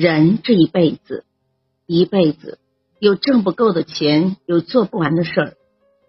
[0.00, 1.26] 人这一辈子，
[1.84, 2.58] 一辈子
[3.00, 5.56] 有挣不够的钱，有做不完的事儿，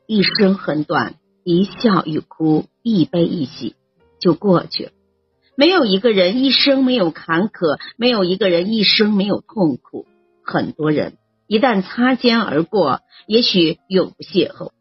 [0.07, 3.75] 一生很短，一笑一哭，一悲一喜
[4.17, 4.91] 就过去了。
[5.57, 10.07] 没有一个人一生没有坎坷，没有一个人一生没有痛苦。
[10.41, 14.71] 很多人一旦擦肩而过，也许永不邂逅。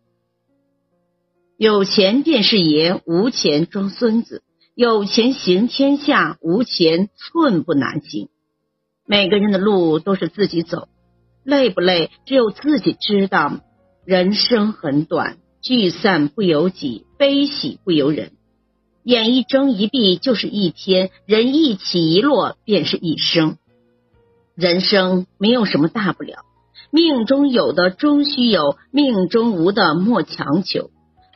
[1.56, 4.45] 有钱便是爷，无钱装孙子。
[4.77, 8.29] 有钱行天下，无钱寸步难行。
[9.10, 10.87] 每个人的路都是自己走，
[11.42, 13.59] 累不累，只有自己知道。
[14.05, 18.30] 人生很短，聚散不由己，悲喜不由人。
[19.02, 23.56] 眼一睁一闭就是一天，人一起一落便是一生。
[24.54, 26.45] 人生没有什么大不了，
[26.92, 30.92] 命中有的终须有，命中无的莫强求。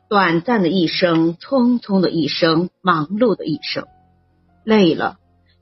[0.09, 3.87] 短暂的一生，匆匆的一生，忙碌的一生，
[4.63, 5.17] 累了，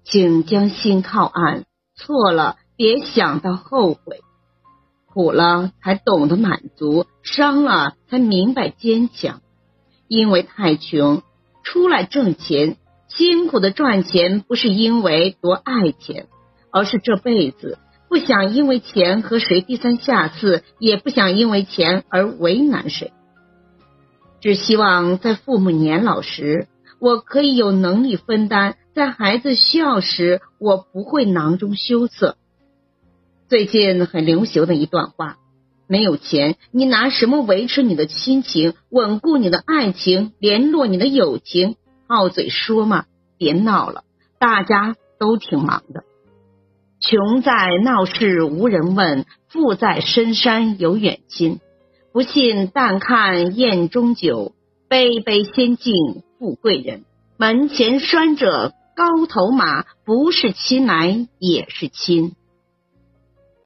[0.04, 1.62] 请将心靠岸；
[2.04, 4.16] 错了，别想到后悔；
[5.06, 9.40] 苦了，才懂得满足；伤了，才明白坚强。
[10.08, 11.22] 因为太穷，
[11.62, 12.76] 出来挣钱，
[13.08, 16.26] 辛苦的赚钱，不是因为多爱钱，
[16.72, 17.78] 而是这辈子
[18.08, 23.12] 不想因为钱和谁低三下四，也不想因为钱而为难谁。
[24.40, 26.66] 只希望在父母年老时，
[26.98, 32.36] 我可以有能力分担；在孩子需要时，我不会囊中羞涩。
[33.48, 35.38] 最近很流行的一段话：
[35.86, 41.76] 没有钱，你拿什么维持你的亲情、稳固你的爱情、联络你的友情？
[42.06, 43.06] 好嘴说嘛，
[43.38, 44.04] 别闹了，
[44.38, 46.04] 大家都挺忙的。
[47.00, 51.60] 穷在闹市无人问，富在深山有远亲。
[52.12, 54.52] 不信，但看宴中酒，
[54.86, 55.94] 杯杯先敬
[56.38, 57.04] 富贵人。
[57.38, 62.34] 门前拴着高头马，不是亲来也是亲。